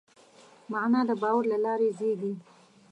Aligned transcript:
معنی 0.71 1.01
د 1.09 1.11
باور 1.21 1.43
له 1.51 1.57
لارې 1.65 1.87
زېږي. 1.97 2.33